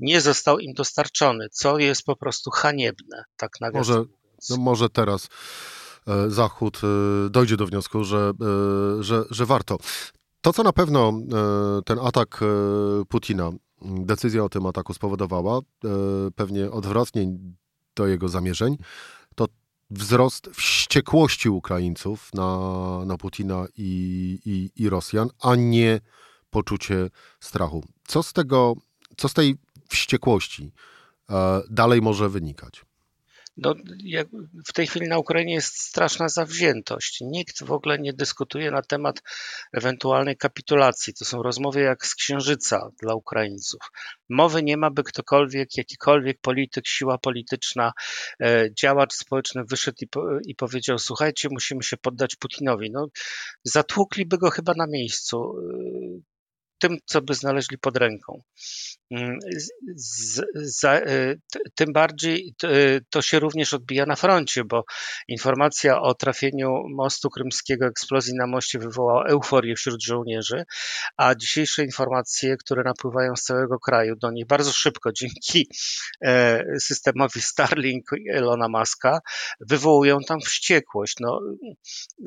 nie 0.00 0.20
został 0.20 0.58
im 0.58 0.72
dostarczony, 0.74 1.48
co 1.52 1.78
jest 1.78 2.02
po 2.02 2.16
prostu 2.16 2.50
haniebne, 2.50 3.24
tak 3.36 3.50
Może, 3.78 4.04
no 4.50 4.56
może 4.56 4.90
teraz 4.90 5.28
Zachód 6.28 6.80
e, 6.84 7.30
dojdzie 7.30 7.56
do 7.56 7.66
wniosku, 7.66 8.04
że, 8.04 8.32
e, 9.00 9.02
że, 9.02 9.24
że 9.30 9.46
warto. 9.46 9.78
To, 10.40 10.52
co 10.52 10.62
na 10.62 10.72
pewno 10.72 11.12
ten 11.84 11.98
atak 11.98 12.40
Putina, 13.08 13.50
decyzja 13.82 14.44
o 14.44 14.48
tym 14.48 14.66
ataku 14.66 14.94
spowodowała, 14.94 15.60
pewnie 16.36 16.70
odwrotnie 16.70 17.36
do 17.96 18.06
jego 18.06 18.28
zamierzeń, 18.28 18.76
wzrost 19.90 20.48
wściekłości 20.54 21.48
Ukraińców 21.48 22.30
na, 22.34 22.58
na 23.06 23.16
Putina 23.16 23.66
i, 23.76 24.38
i, 24.44 24.82
i 24.82 24.88
Rosjan, 24.88 25.28
a 25.40 25.54
nie 25.54 26.00
poczucie 26.50 27.10
strachu. 27.40 27.84
Co 28.06 28.22
z 28.22 28.32
tego, 28.32 28.74
co 29.16 29.28
z 29.28 29.34
tej 29.34 29.56
wściekłości 29.88 30.72
e, 31.30 31.62
dalej 31.70 32.02
może 32.02 32.28
wynikać? 32.28 32.84
No, 33.56 33.74
w 34.66 34.72
tej 34.72 34.86
chwili 34.86 35.08
na 35.08 35.18
Ukrainie 35.18 35.54
jest 35.54 35.78
straszna 35.78 36.28
zawziętość. 36.28 37.18
Nikt 37.20 37.64
w 37.64 37.72
ogóle 37.72 37.98
nie 37.98 38.12
dyskutuje 38.12 38.70
na 38.70 38.82
temat 38.82 39.22
ewentualnej 39.72 40.36
kapitulacji. 40.36 41.14
To 41.14 41.24
są 41.24 41.42
rozmowy 41.42 41.80
jak 41.80 42.06
z 42.06 42.14
księżyca 42.14 42.90
dla 43.02 43.14
Ukraińców. 43.14 43.80
Mowy 44.28 44.62
nie 44.62 44.76
ma, 44.76 44.90
by 44.90 45.02
ktokolwiek, 45.02 45.76
jakikolwiek 45.76 46.40
polityk, 46.40 46.86
siła 46.86 47.18
polityczna, 47.18 47.92
e, 48.42 48.68
działacz 48.74 49.12
społeczny 49.12 49.62
wyszedł 49.64 49.96
i, 50.00 50.08
po, 50.08 50.40
i 50.46 50.54
powiedział: 50.54 50.98
Słuchajcie, 50.98 51.48
musimy 51.52 51.82
się 51.82 51.96
poddać 51.96 52.36
Putinowi. 52.36 52.90
No, 52.90 53.06
zatłukliby 53.64 54.38
go 54.38 54.50
chyba 54.50 54.72
na 54.76 54.86
miejscu 54.86 55.54
tym, 56.78 56.96
co 57.06 57.22
by 57.22 57.34
znaleźli 57.34 57.78
pod 57.78 57.96
ręką. 57.96 58.42
Mm, 59.10 59.38
z, 59.94 60.84
e, 60.84 61.34
tym 61.74 61.92
bardziej 61.92 62.54
to 63.10 63.22
się 63.22 63.38
również 63.38 63.74
odbija 63.74 64.06
na 64.06 64.16
froncie, 64.16 64.64
bo 64.64 64.84
informacja 65.28 66.00
o 66.00 66.14
trafieniu 66.14 66.82
mostu 66.88 67.30
krymskiego, 67.30 67.86
eksplozji 67.86 68.34
na 68.34 68.46
moście 68.46 68.78
wywołała 68.78 69.24
euforię 69.24 69.74
wśród 69.74 70.04
żołnierzy, 70.04 70.64
a 71.16 71.34
dzisiejsze 71.34 71.84
informacje, 71.84 72.56
które 72.56 72.82
napływają 72.82 73.36
z 73.36 73.42
całego 73.42 73.78
kraju 73.78 74.16
do 74.16 74.30
nich 74.30 74.46
bardzo 74.46 74.72
szybko 74.72 75.12
dzięki 75.12 75.68
e, 76.24 76.64
systemowi 76.80 77.40
Starlink 77.40 78.10
Elona 78.32 78.68
Muska, 78.68 79.20
wywołują 79.60 80.18
tam 80.28 80.40
wściekłość. 80.40 81.16
No, 81.20 81.40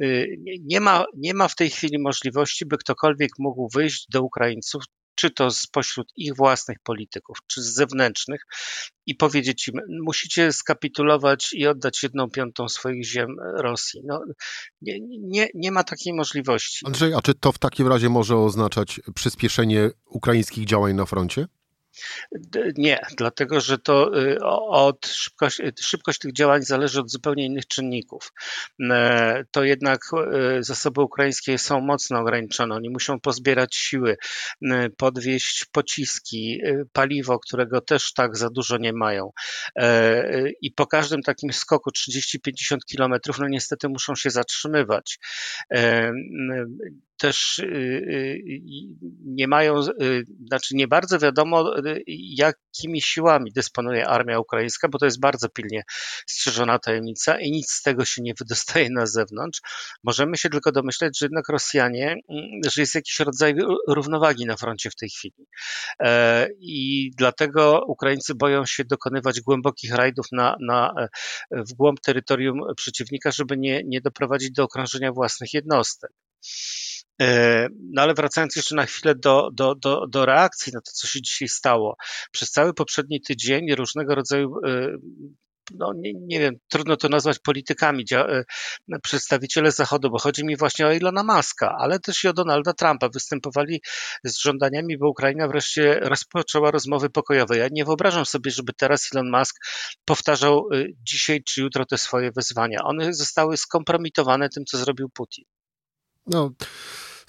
y, 0.01 0.38
nie, 0.62 0.79
ma, 0.79 1.06
nie 1.18 1.34
ma 1.34 1.48
w 1.48 1.56
tej 1.56 1.70
chwili 1.70 2.00
możliwości, 2.00 2.65
by 2.65 2.77
ktokolwiek 2.77 3.32
mógł 3.39 3.70
wyjść 3.74 4.06
do 4.10 4.24
Ukraińców 4.39 4.84
czy 5.15 5.31
to 5.31 5.51
spośród 5.51 6.12
ich 6.15 6.36
własnych 6.36 6.77
polityków, 6.84 7.38
czy 7.48 7.62
z 7.62 7.74
zewnętrznych, 7.74 8.41
i 9.05 9.15
powiedzieć 9.15 9.67
im, 9.67 9.81
musicie 10.03 10.53
skapitulować 10.53 11.53
i 11.53 11.67
oddać 11.67 12.03
jedną 12.03 12.29
piątą 12.29 12.69
swoich 12.69 13.05
ziem 13.05 13.36
Rosji. 13.58 14.01
No, 14.05 14.22
nie, 14.81 15.00
nie, 15.10 15.48
nie 15.55 15.72
ma 15.72 15.84
takiej 15.84 16.13
możliwości. 16.13 16.86
Andrzej, 16.86 17.13
a 17.13 17.22
czy 17.22 17.34
to 17.34 17.51
w 17.51 17.58
takim 17.58 17.88
razie 17.88 18.10
może 18.10 18.38
oznaczać 18.38 19.01
przyspieszenie 19.15 19.89
ukraińskich 20.05 20.65
działań 20.65 20.93
na 20.93 21.05
froncie? 21.05 21.48
Nie, 22.77 23.00
dlatego 23.18 23.62
że 23.62 23.77
to 23.77 24.22
y, 24.22 24.38
od 24.70 25.08
szybkość, 25.08 25.62
szybkość 25.79 26.20
tych 26.20 26.34
działań 26.34 26.62
zależy 26.62 27.00
od 27.00 27.12
zupełnie 27.12 27.46
innych 27.46 27.68
czynników. 27.68 28.34
E, 28.91 29.44
to 29.51 29.63
jednak 29.63 30.01
y, 30.60 30.63
zasoby 30.63 31.01
ukraińskie 31.01 31.58
są 31.58 31.82
mocno 31.82 32.20
ograniczone. 32.20 32.75
Oni 32.75 32.89
muszą 32.89 33.20
pozbierać 33.20 33.75
siły, 33.75 34.18
podwieźć 34.98 35.65
pociski, 35.72 36.62
paliwo, 36.94 37.39
którego 37.39 37.82
też 37.82 38.13
tak 38.13 38.38
za 38.38 38.50
dużo 38.50 38.77
nie 38.77 38.94
mają. 38.94 39.32
E, 39.75 40.50
I 40.62 40.72
po 40.72 40.88
każdym 40.88 41.22
takim 41.22 41.53
skoku 41.53 41.89
30-50 41.89 42.77
kilometrów, 42.88 43.39
no 43.39 43.48
niestety 43.48 43.89
muszą 43.89 44.15
się 44.15 44.29
zatrzymywać 44.29 45.20
e, 45.74 46.12
też 47.20 47.60
y, 47.60 47.66
y, 47.66 48.42
nie 49.26 49.48
mają, 49.48 49.80
y, 49.80 50.24
znaczy 50.48 50.76
nie 50.76 50.88
bardzo 50.88 51.20
wiadomo, 51.20 51.74
jakimi 52.38 53.02
siłami 53.02 53.52
dysponuje 53.52 54.08
armia 54.08 54.40
ukraińska, 54.40 54.88
bo 54.90 54.98
to 54.98 55.06
jest 55.06 55.20
bardzo 55.20 55.50
pilnie 55.50 55.84
strzeżona 56.28 56.80
tajemnica 56.80 57.40
i 57.40 57.52
nic 57.52 57.72
z 57.72 57.82
tego 57.82 58.06
się 58.06 58.22
nie 58.22 58.34
wydostaje 58.40 58.90
na 58.90 59.06
zewnątrz. 59.06 59.62
Możemy 60.04 60.38
się 60.38 60.50
tylko 60.50 60.72
domyśleć, 60.72 61.20
że 61.20 61.26
jednak 61.26 61.50
Rosjanie, 61.50 62.16
mm, 62.30 62.62
że 62.72 62.82
jest 62.82 62.96
jakiś 62.96 63.20
rodzaj 63.20 63.56
równowagi 63.88 64.46
na 64.46 64.58
froncie 64.58 64.90
w 64.90 64.96
tej 64.96 65.10
chwili. 65.10 65.48
E, 66.00 66.48
I 66.60 67.12
dlatego 67.18 67.86
Ukraińcy 67.88 68.36
boją 68.36 68.66
się 68.66 68.86
dokonywać 68.86 69.42
głębokich 69.42 69.94
rajdów 69.94 70.26
na, 70.32 70.56
na, 70.62 70.94
e, 71.52 71.64
w 71.64 71.74
głąb 71.74 72.00
terytorium 72.00 72.62
przeciwnika, 72.76 73.32
żeby 73.32 73.58
nie, 73.58 73.84
nie 73.86 74.02
doprowadzić 74.02 74.52
do 74.52 74.64
okrążenia 74.64 75.12
własnych 75.12 75.54
jednostek. 75.54 76.12
E, 77.22 77.68
no 77.94 78.02
ale 78.02 78.14
wracając 78.14 78.56
jeszcze 78.56 78.76
na 78.76 78.86
chwilę 78.86 79.16
do, 79.16 79.50
do, 79.54 79.76
do, 79.76 80.08
do 80.08 80.26
reakcji 80.26 80.74
na 80.74 80.82
to, 80.82 80.92
co 80.94 81.08
się 81.08 81.22
dzisiaj 81.22 81.48
stało. 81.48 81.96
Przez 82.32 82.52
cały 82.52 82.74
poprzedni 82.74 83.22
tydzień 83.22 83.76
różnego 83.76 84.16
rodzaju 84.16 84.56
e, 84.66 84.98
no 85.76 85.94
nie, 85.96 86.14
nie, 86.14 86.40
wiem, 86.40 86.56
trudno 86.68 86.98
to 86.98 87.10
nazwać 87.10 87.40
politykami, 87.40 88.06
e, 88.14 88.44
przedstawiciele 89.04 89.72
Zachodu, 89.72 90.10
bo 90.10 90.20
chodzi 90.20 90.46
mi 90.46 90.58
właśnie 90.58 90.88
o 90.88 90.92
Ilona 90.92 91.24
Maska, 91.24 91.76
ale 91.80 92.00
też 92.00 92.24
i 92.24 92.28
o 92.28 92.34
Donalda 92.34 92.74
Trumpa, 92.74 93.10
występowali 93.10 93.82
z 94.24 94.38
żądaniami, 94.38 94.98
by 94.98 95.08
Ukraina 95.08 95.48
wreszcie 95.48 96.00
rozpoczęła 96.02 96.72
rozmowy 96.72 97.10
pokojowe. 97.10 97.58
Ja 97.58 97.68
nie 97.72 97.86
wyobrażam 97.86 98.26
sobie, 98.26 98.52
żeby 98.52 98.74
teraz 98.74 99.10
Elon 99.16 99.32
Musk 99.32 99.56
powtarzał 100.06 100.70
dzisiaj 101.04 101.44
czy 101.44 101.62
jutro 101.62 101.86
te 101.86 101.98
swoje 101.98 102.32
wezwania. 102.32 102.84
One 102.84 103.14
zostały 103.14 103.58
skompromitowane 103.58 104.50
tym, 104.50 104.66
co 104.66 104.78
zrobił 104.78 105.10
Putin. 105.10 105.46
No, 106.28 106.52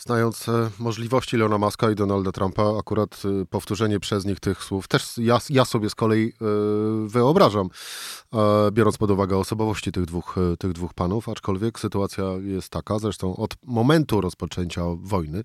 znając 0.00 0.48
e, 0.48 0.70
możliwości 0.78 1.36
Leona 1.36 1.58
Muska 1.58 1.90
i 1.90 1.94
Donalda 1.94 2.32
Trumpa, 2.32 2.78
akurat 2.78 3.22
e, 3.24 3.44
powtórzenie 3.46 4.00
przez 4.00 4.24
nich 4.24 4.40
tych 4.40 4.64
słów 4.64 4.88
też 4.88 5.18
ja, 5.18 5.38
ja 5.50 5.64
sobie 5.64 5.90
z 5.90 5.94
kolei 5.94 6.28
e, 6.28 6.32
wyobrażam, 7.08 7.68
biorąc 8.72 8.98
pod 8.98 9.10
uwagę 9.10 9.36
osobowości 9.36 9.92
tych 9.92 10.04
dwóch, 10.04 10.36
tych 10.58 10.72
dwóch 10.72 10.94
panów, 10.94 11.28
aczkolwiek 11.28 11.80
sytuacja 11.80 12.24
jest 12.42 12.68
taka, 12.68 12.98
zresztą 12.98 13.36
od 13.36 13.54
momentu 13.66 14.20
rozpoczęcia 14.20 14.82
wojny, 14.96 15.42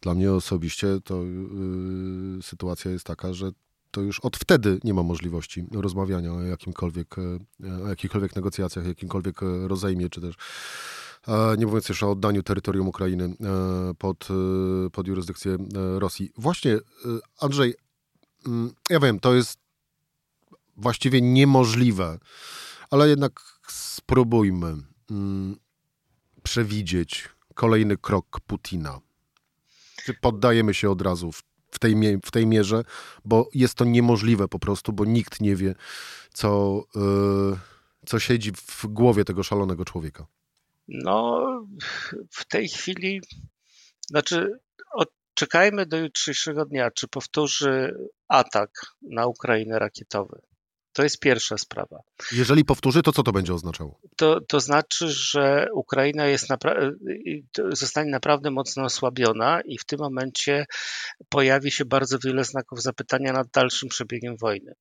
dla 0.00 0.14
mnie 0.14 0.32
osobiście 0.32 0.86
to 1.04 1.20
sytuacja 2.42 2.90
jest 2.90 3.04
taka, 3.04 3.32
że 3.32 3.50
to 3.90 4.00
już 4.00 4.20
od 4.20 4.36
wtedy 4.36 4.78
nie 4.84 4.94
ma 4.94 5.02
możliwości 5.02 5.64
rozmawiania 5.72 6.32
o 6.32 6.42
jakimkolwiek, 6.42 7.16
o 7.84 7.88
jakichkolwiek 7.88 8.36
negocjacjach, 8.36 8.86
jakimkolwiek 8.86 9.40
rozejmie, 9.66 10.10
czy 10.10 10.20
też 10.20 10.34
nie 11.58 11.66
mówiąc 11.66 11.88
już 11.88 12.02
o 12.02 12.10
oddaniu 12.10 12.42
terytorium 12.42 12.88
Ukrainy 12.88 13.24
e, 13.24 13.94
pod, 13.94 14.28
e, 14.30 14.90
pod 14.90 15.06
jurysdykcję 15.06 15.52
e, 15.52 15.58
Rosji. 15.98 16.32
Właśnie, 16.36 16.78
Andrzej, 17.40 17.74
mm, 18.46 18.74
ja 18.90 19.00
wiem, 19.00 19.20
to 19.20 19.34
jest 19.34 19.58
właściwie 20.76 21.20
niemożliwe, 21.20 22.18
ale 22.90 23.08
jednak 23.08 23.40
spróbujmy 23.68 24.76
mm, 25.10 25.56
przewidzieć 26.42 27.28
kolejny 27.54 27.96
krok 27.96 28.40
Putina. 28.46 29.00
Czy 30.04 30.14
poddajemy 30.14 30.74
się 30.74 30.90
od 30.90 31.02
razu 31.02 31.32
w, 31.32 31.42
w, 31.70 31.78
tej, 31.78 31.96
w 32.24 32.30
tej 32.30 32.46
mierze, 32.46 32.84
bo 33.24 33.48
jest 33.54 33.74
to 33.74 33.84
niemożliwe 33.84 34.48
po 34.48 34.58
prostu, 34.58 34.92
bo 34.92 35.04
nikt 35.04 35.40
nie 35.40 35.56
wie, 35.56 35.74
co, 36.32 36.82
co 38.06 38.18
siedzi 38.18 38.52
w 38.52 38.86
głowie 38.86 39.24
tego 39.24 39.42
szalonego 39.42 39.84
człowieka. 39.84 40.26
No, 40.88 41.46
w 42.30 42.44
tej 42.44 42.68
chwili, 42.68 43.20
znaczy 44.08 44.50
od 44.94 45.08
czekajmy 45.34 45.86
do 45.86 45.96
jutrzejszego 45.96 46.64
dnia, 46.64 46.90
czy 46.90 47.08
powtórzy 47.08 47.94
atak 48.28 48.70
na 49.02 49.26
Ukrainę 49.26 49.78
rakietowy. 49.78 50.40
To 50.92 51.02
jest 51.02 51.20
pierwsza 51.20 51.58
sprawa. 51.58 52.00
Jeżeli 52.32 52.64
powtórzy, 52.64 53.02
to 53.02 53.12
co 53.12 53.22
to 53.22 53.32
będzie 53.32 53.54
oznaczało? 53.54 54.00
To, 54.16 54.40
to 54.40 54.60
znaczy, 54.60 55.08
że 55.08 55.66
Ukraina 55.74 56.26
jest 56.26 56.50
napra- 56.50 56.92
zostanie 57.72 58.10
naprawdę 58.10 58.50
mocno 58.50 58.84
osłabiona 58.84 59.60
i 59.60 59.78
w 59.78 59.84
tym 59.84 59.98
momencie 59.98 60.66
pojawi 61.28 61.70
się 61.70 61.84
bardzo 61.84 62.18
wiele 62.24 62.44
znaków 62.44 62.82
zapytania 62.82 63.32
nad 63.32 63.48
dalszym 63.48 63.88
przebiegiem 63.88 64.36
wojny. 64.36 64.74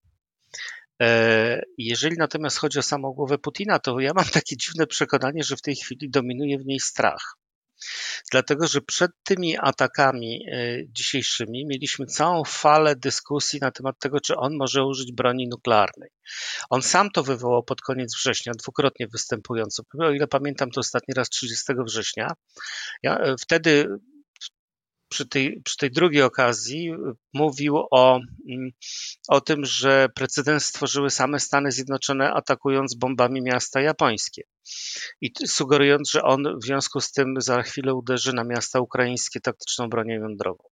E, 1.01 1.61
jeżeli 1.77 2.15
natomiast 2.17 2.57
chodzi 2.57 2.79
o 2.79 2.81
samą 2.81 3.13
głowę 3.13 3.37
Putina, 3.37 3.79
to 3.79 3.99
ja 3.99 4.11
mam 4.15 4.25
takie 4.25 4.57
dziwne 4.57 4.87
przekonanie, 4.87 5.43
że 5.43 5.55
w 5.55 5.61
tej 5.61 5.75
chwili 5.75 6.09
dominuje 6.09 6.57
w 6.59 6.65
niej 6.65 6.79
strach. 6.79 7.37
Dlatego, 8.31 8.67
że 8.67 8.81
przed 8.81 9.11
tymi 9.23 9.57
atakami 9.57 10.45
e, 10.51 10.77
dzisiejszymi 10.87 11.65
mieliśmy 11.65 12.05
całą 12.05 12.43
falę 12.43 12.95
dyskusji 12.95 13.59
na 13.59 13.71
temat 13.71 13.99
tego, 13.99 14.19
czy 14.19 14.35
on 14.35 14.57
może 14.57 14.85
użyć 14.85 15.11
broni 15.11 15.47
nuklearnej. 15.47 16.09
On 16.69 16.81
sam 16.81 17.11
to 17.11 17.23
wywołał 17.23 17.63
pod 17.63 17.81
koniec 17.81 18.15
września, 18.15 18.53
dwukrotnie 18.53 19.07
występując. 19.07 19.81
O 19.99 20.11
ile 20.11 20.27
pamiętam, 20.27 20.71
to 20.71 20.79
ostatni 20.79 21.13
raz 21.13 21.29
30 21.29 21.73
września. 21.85 22.27
Ja, 23.03 23.17
e, 23.17 23.35
wtedy 23.39 23.87
przy 25.11 25.27
tej, 25.27 25.61
przy 25.63 25.77
tej 25.77 25.91
drugiej 25.91 26.23
okazji 26.23 26.93
mówił 27.33 27.77
o, 27.91 28.19
mm, 28.49 28.71
o 29.27 29.41
tym, 29.41 29.65
że 29.65 30.07
precedens 30.15 30.65
stworzyły 30.65 31.09
same 31.09 31.39
Stany 31.39 31.71
Zjednoczone 31.71 32.33
atakując 32.33 32.95
bombami 32.95 33.41
miasta 33.41 33.81
japońskie. 33.81 34.43
I 35.21 35.31
sugerując, 35.47 36.11
że 36.11 36.21
on 36.23 36.43
w 36.61 36.65
związku 36.65 37.01
z 37.01 37.11
tym 37.11 37.33
za 37.37 37.61
chwilę 37.63 37.93
uderzy 37.93 38.33
na 38.33 38.43
miasta 38.43 38.79
ukraińskie 38.79 39.39
taktyczną 39.41 39.89
bronią 39.89 40.21
jądrową. 40.21 40.63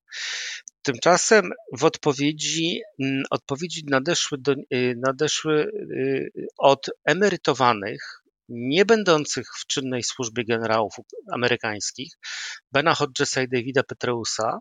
Tymczasem 0.82 1.52
w 1.78 1.84
odpowiedzi, 1.84 2.82
mm, 3.00 3.24
odpowiedzi 3.30 3.84
nadeszły, 3.88 4.38
do, 4.38 4.56
y, 4.74 4.96
nadeszły 4.98 5.64
y, 5.64 6.32
od 6.58 6.90
emerytowanych 7.06 8.19
nie 8.50 8.86
będących 8.86 9.48
w 9.60 9.68
czynnej 9.68 10.04
służbie 10.04 10.46
generałów 10.46 10.94
amerykańskich, 11.34 12.14
Bena 12.72 12.94
Hodgesa 12.94 13.42
i 13.42 13.48
Davida 13.50 13.84
Petreusa 13.84 14.60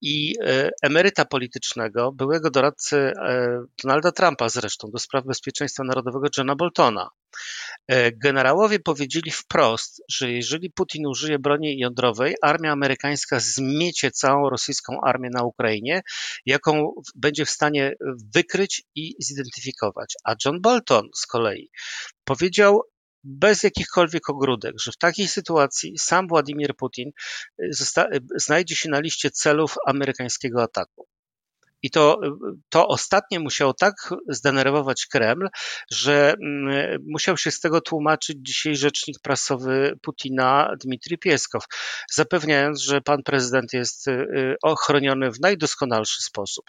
i 0.00 0.34
e, 0.44 0.70
emeryta 0.82 1.24
politycznego, 1.24 2.12
byłego 2.12 2.50
doradcy 2.50 2.96
e, 2.96 3.60
Donalda 3.84 4.12
Trumpa 4.12 4.48
zresztą 4.48 4.90
do 4.90 4.98
spraw 4.98 5.24
bezpieczeństwa 5.24 5.84
narodowego 5.84 6.26
Johna 6.38 6.56
Boltona. 6.56 7.08
E, 7.88 8.12
generałowie 8.12 8.78
powiedzieli 8.78 9.30
wprost, 9.30 10.02
że 10.10 10.32
jeżeli 10.32 10.70
Putin 10.70 11.06
użyje 11.06 11.38
broni 11.38 11.78
jądrowej, 11.78 12.34
armia 12.42 12.72
amerykańska 12.72 13.40
zmiecie 13.40 14.10
całą 14.10 14.50
rosyjską 14.50 15.00
armię 15.00 15.30
na 15.32 15.42
Ukrainie, 15.42 16.02
jaką 16.46 16.92
będzie 17.14 17.44
w 17.44 17.50
stanie 17.50 17.92
wykryć 18.34 18.82
i 18.94 19.14
zidentyfikować. 19.18 20.14
A 20.24 20.34
John 20.44 20.60
Bolton 20.60 21.08
z 21.14 21.26
kolei 21.26 21.70
powiedział 22.24 22.82
bez 23.24 23.62
jakichkolwiek 23.62 24.30
ogródek, 24.30 24.74
że 24.80 24.92
w 24.92 24.96
takiej 24.96 25.28
sytuacji 25.28 25.94
sam 25.98 26.28
Władimir 26.28 26.76
Putin 26.76 27.10
znajdzie 28.36 28.76
się 28.76 28.88
na 28.90 29.00
liście 29.00 29.30
celów 29.30 29.74
amerykańskiego 29.86 30.62
ataku. 30.62 31.06
I 31.82 31.90
to, 31.90 32.20
to 32.68 32.88
ostatnie 32.88 33.40
musiało 33.40 33.74
tak 33.74 33.94
zdenerwować 34.28 35.06
Kreml, 35.06 35.48
że 35.90 36.34
mm, 36.42 36.98
musiał 37.06 37.36
się 37.36 37.50
z 37.50 37.60
tego 37.60 37.80
tłumaczyć 37.80 38.38
dzisiaj 38.40 38.76
rzecznik 38.76 39.16
prasowy 39.22 39.98
Putina 40.02 40.74
Dmitrij 40.84 41.18
Pieskow, 41.18 41.64
zapewniając, 42.12 42.80
że 42.80 43.00
pan 43.00 43.22
prezydent 43.22 43.72
jest 43.72 44.08
y, 44.08 44.56
ochroniony 44.62 45.30
w 45.30 45.40
najdoskonalszy 45.40 46.22
sposób. 46.22 46.64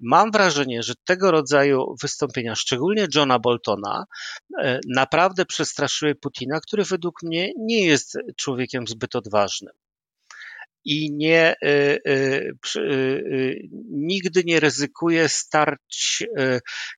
Mam 0.00 0.30
wrażenie, 0.30 0.82
że 0.82 0.94
tego 1.04 1.30
rodzaju 1.30 1.94
wystąpienia, 2.02 2.54
szczególnie 2.54 3.06
Johna 3.14 3.38
Boltona, 3.38 4.04
y, 4.50 4.80
naprawdę 4.88 5.46
przestraszyły 5.46 6.14
Putina, 6.14 6.60
który 6.60 6.84
według 6.84 7.22
mnie 7.22 7.52
nie 7.58 7.86
jest 7.86 8.18
człowiekiem 8.36 8.86
zbyt 8.86 9.16
odważnym 9.16 9.72
i 10.84 11.12
nie, 11.12 11.54
y, 11.64 12.00
y, 12.06 12.54
y, 12.76 13.68
nigdy 13.90 14.42
nie 14.44 14.60
ryzykuje 14.60 15.28
starć, 15.28 16.24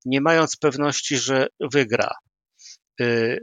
nie 0.05 0.21
mając 0.21 0.57
pewności, 0.57 1.17
że 1.17 1.47
wygra. 1.73 2.11
Y, 3.01 3.39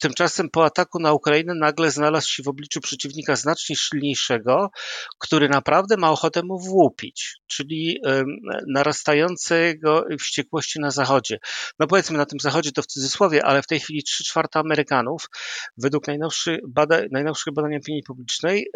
tymczasem 0.00 0.50
po 0.50 0.64
ataku 0.64 1.00
na 1.00 1.12
Ukrainę 1.12 1.54
nagle 1.54 1.90
znalazł 1.90 2.28
się 2.28 2.42
w 2.42 2.48
obliczu 2.48 2.80
przeciwnika 2.80 3.36
znacznie 3.36 3.76
silniejszego, 3.76 4.70
który 5.18 5.48
naprawdę 5.48 5.96
ma 5.96 6.10
ochotę 6.10 6.42
mu 6.42 6.58
włupić, 6.58 7.36
czyli 7.46 8.00
narastającego 8.68 10.04
wściekłości 10.20 10.80
na 10.80 10.90
Zachodzie. 10.90 11.38
No 11.78 11.86
powiedzmy 11.86 12.18
na 12.18 12.26
tym 12.26 12.40
Zachodzie 12.40 12.72
to 12.72 12.82
w 12.82 12.86
cudzysłowie, 12.86 13.44
ale 13.44 13.62
w 13.62 13.66
tej 13.66 13.80
chwili 13.80 14.02
3 14.02 14.24
czwarte 14.24 14.58
Amerykanów, 14.58 15.26
według 15.76 16.06
najnowszych, 16.06 16.58
bada, 16.68 17.00
najnowszych 17.10 17.54
badań 17.54 17.76
opinii 17.76 18.02
publicznej, 18.02 18.66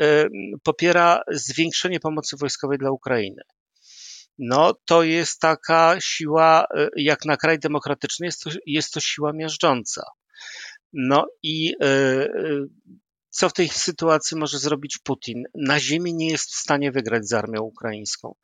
popiera 0.62 1.20
zwiększenie 1.30 2.00
pomocy 2.00 2.36
wojskowej 2.36 2.78
dla 2.78 2.90
Ukrainy 2.90 3.42
no 4.38 4.74
to 4.84 5.02
jest 5.02 5.40
taka 5.40 5.96
siła, 6.00 6.66
y, 6.76 6.88
jak 6.96 7.24
na 7.24 7.36
kraj 7.36 7.58
demokratyczny, 7.58 8.26
jest 8.26 8.42
to, 8.42 8.50
jest 8.66 8.92
to 8.92 9.00
siła 9.00 9.32
miażdżąca. 9.32 10.02
No 10.92 11.26
i 11.42 11.74
y, 11.82 11.86
y, 11.86 12.68
co 13.30 13.48
w 13.48 13.52
tej 13.52 13.68
sytuacji 13.68 14.36
może 14.36 14.58
zrobić 14.58 14.98
Putin? 14.98 15.44
Na 15.54 15.80
ziemi 15.80 16.14
nie 16.14 16.30
jest 16.30 16.50
w 16.50 16.58
stanie 16.58 16.92
wygrać 16.92 17.28
z 17.28 17.32
armią 17.32 17.62
ukraińską. 17.62 18.34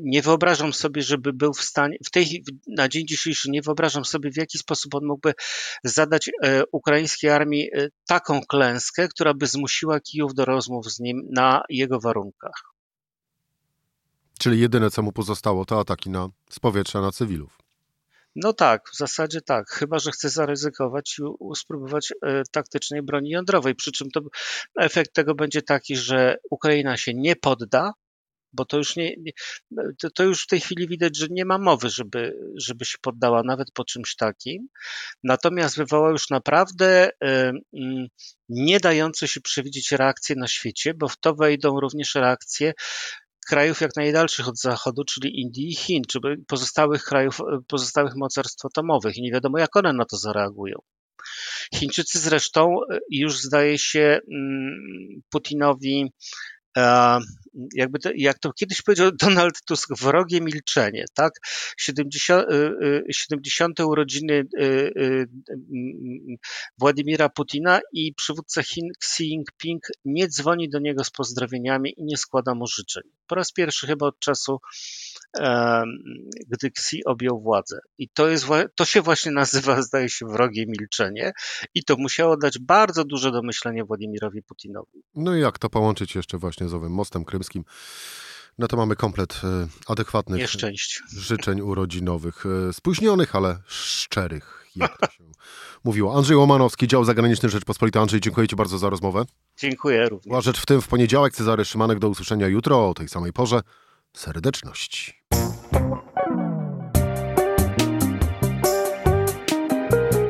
Nie 0.00 0.22
wyobrażam 0.22 0.72
sobie, 0.72 1.02
żeby 1.02 1.32
był 1.32 1.52
w 1.52 1.62
stanie, 1.62 1.96
w 2.06 2.10
tej, 2.10 2.44
na 2.68 2.88
dzień 2.88 3.06
dzisiejszy 3.06 3.50
nie 3.50 3.62
wyobrażam 3.62 4.04
sobie, 4.04 4.30
w 4.30 4.36
jaki 4.36 4.58
sposób 4.58 4.94
on 4.94 5.06
mógłby 5.06 5.32
zadać 5.84 6.30
ukraińskiej 6.72 7.30
armii 7.30 7.70
taką 8.06 8.40
klęskę, 8.48 9.08
która 9.08 9.34
by 9.34 9.46
zmusiła 9.46 10.00
Kijów 10.00 10.34
do 10.34 10.44
rozmów 10.44 10.92
z 10.92 11.00
nim 11.00 11.22
na 11.30 11.62
jego 11.68 12.00
warunkach. 12.00 12.74
Czyli 14.38 14.60
jedyne, 14.60 14.90
co 14.90 15.02
mu 15.02 15.12
pozostało, 15.12 15.64
to 15.64 15.80
ataki 15.80 16.10
na, 16.10 16.28
z 16.50 16.58
powietrza 16.58 17.00
na 17.00 17.12
cywilów. 17.12 17.58
No 18.36 18.52
tak, 18.52 18.90
w 18.92 18.96
zasadzie 18.96 19.40
tak, 19.40 19.70
chyba 19.70 19.98
że 19.98 20.10
chce 20.10 20.28
zaryzykować 20.28 21.16
i 21.18 21.56
spróbować 21.56 22.12
e, 22.22 22.42
taktycznej 22.52 23.02
broni 23.02 23.30
jądrowej. 23.30 23.74
Przy 23.74 23.92
czym 23.92 24.10
to, 24.10 24.20
efekt 24.80 25.12
tego 25.14 25.34
będzie 25.34 25.62
taki, 25.62 25.96
że 25.96 26.36
Ukraina 26.50 26.96
się 26.96 27.14
nie 27.14 27.36
podda, 27.36 27.92
bo 28.52 28.64
to 28.64 28.76
już, 28.76 28.96
nie, 28.96 29.14
to, 30.02 30.10
to, 30.10 30.22
już 30.22 30.42
w 30.42 30.46
tej 30.46 30.60
chwili 30.60 30.88
widać, 30.88 31.18
że 31.18 31.26
nie 31.30 31.44
ma 31.44 31.58
mowy, 31.58 31.90
żeby, 31.90 32.38
żeby 32.56 32.84
się 32.84 32.98
poddała 33.02 33.42
nawet 33.42 33.68
po 33.74 33.84
czymś 33.84 34.16
takim. 34.16 34.68
Natomiast 35.24 35.76
wywoła 35.76 36.10
już 36.10 36.30
naprawdę 36.30 37.08
y, 37.08 37.26
y, 37.74 38.06
nie 38.48 38.80
dające 38.80 39.28
się 39.28 39.40
przewidzieć 39.40 39.92
reakcje 39.92 40.36
na 40.36 40.48
świecie, 40.48 40.94
bo 40.94 41.08
w 41.08 41.16
to 41.16 41.34
wejdą 41.34 41.80
również 41.80 42.14
reakcje 42.14 42.72
krajów 43.50 43.80
jak 43.80 43.96
najdalszych 43.96 44.48
od 44.48 44.58
Zachodu, 44.58 45.04
czyli 45.04 45.40
Indii 45.40 45.68
i 45.68 45.76
Chin, 45.76 46.02
czy 46.08 46.18
pozostałych 46.46 47.04
krajów, 47.04 47.38
pozostałych 47.66 48.16
mocarstw 48.16 48.64
atomowych 48.64 49.16
i 49.16 49.22
nie 49.22 49.32
wiadomo 49.32 49.58
jak 49.58 49.76
one 49.76 49.92
na 49.92 50.04
to 50.04 50.16
zareagują. 50.16 50.76
Chińczycy 51.74 52.18
zresztą 52.18 52.76
już 53.10 53.38
zdaje 53.38 53.78
się 53.78 54.20
mm, 54.32 55.22
Putinowi 55.30 56.12
jakby 57.74 57.98
to, 57.98 58.10
jak 58.16 58.38
to 58.38 58.52
kiedyś 58.52 58.82
powiedział 58.82 59.10
Donald 59.22 59.60
Tusk, 59.66 59.88
wrogie 60.00 60.40
milczenie, 60.40 61.04
tak? 61.14 61.32
70, 61.78 62.46
70. 63.10 63.80
Y, 63.80 63.82
y, 63.82 63.86
urodziny 63.86 64.44
y, 64.60 65.26
Władimira 66.78 67.28
Putina 67.28 67.80
i 67.92 68.14
przywódca 68.14 68.62
Chin 68.62 68.88
Xi 69.04 69.24
Jinping 69.24 69.82
nie 70.04 70.28
dzwoni 70.28 70.68
do 70.68 70.78
niego 70.78 71.04
z 71.04 71.10
pozdrowieniami 71.10 71.94
i 71.96 72.04
nie 72.04 72.16
składa 72.16 72.54
mu 72.54 72.66
życzeń. 72.66 73.02
Po 73.26 73.34
raz 73.34 73.52
pierwszy 73.52 73.86
chyba 73.86 74.06
od 74.06 74.18
czasu 74.18 74.58
gdy 76.48 76.66
Xi 76.66 77.04
objął 77.04 77.40
władzę. 77.40 77.78
I 77.98 78.08
to, 78.08 78.28
jest, 78.28 78.46
to 78.74 78.84
się 78.84 79.02
właśnie 79.02 79.32
nazywa, 79.32 79.82
zdaje 79.82 80.08
się, 80.08 80.26
wrogie 80.26 80.66
milczenie 80.66 81.32
i 81.74 81.84
to 81.84 81.96
musiało 81.96 82.36
dać 82.36 82.58
bardzo 82.58 83.04
duże 83.04 83.32
do 83.32 83.42
myślenia 83.42 83.84
Władimirowi 83.84 84.42
Putinowi. 84.42 85.02
No 85.14 85.36
i 85.36 85.40
jak 85.40 85.58
to 85.58 85.70
połączyć 85.70 86.14
jeszcze 86.14 86.38
właśnie 86.38 86.68
z 86.68 86.74
owym 86.74 86.92
mostem 86.92 87.24
krymskim? 87.24 87.64
No 88.58 88.68
to 88.68 88.76
mamy 88.76 88.96
komplet 88.96 89.40
e, 89.44 89.66
adekwatnych 89.86 90.48
życzeń 91.16 91.60
urodzinowych, 91.60 92.44
e, 92.68 92.72
spóźnionych, 92.72 93.36
ale 93.36 93.58
szczerych, 93.66 94.66
jak 94.76 94.98
to 94.98 95.06
się 95.06 95.24
mówiło. 95.84 96.16
Andrzej 96.16 96.36
Łomanowski, 96.36 96.88
dział 96.88 97.04
zagraniczny 97.04 97.48
Rzeczpospolita. 97.48 98.00
Andrzej, 98.00 98.20
dziękuję 98.20 98.48
Ci 98.48 98.56
bardzo 98.56 98.78
za 98.78 98.90
rozmowę. 98.90 99.24
Dziękuję 99.58 100.08
również. 100.08 100.26
Była 100.26 100.40
rzecz 100.40 100.60
w 100.60 100.66
tym 100.66 100.80
w 100.80 100.88
poniedziałek. 100.88 101.34
Cezary 101.34 101.64
Szymanek, 101.64 101.98
do 101.98 102.08
usłyszenia 102.08 102.48
jutro 102.48 102.88
o 102.88 102.94
tej 102.94 103.08
samej 103.08 103.32
porze. 103.32 103.60
Serdeczność. 104.16 105.19